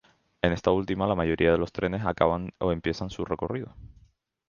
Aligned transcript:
En 0.41 0.51
esta 0.51 0.71
última 0.71 1.05
la 1.05 1.13
mayoría 1.13 1.51
de 1.51 1.59
los 1.59 1.71
trenes 1.71 2.07
acaban 2.07 2.55
o 2.59 2.71
empiezan 2.71 3.11
su 3.11 3.23
recorrido. 3.23 3.75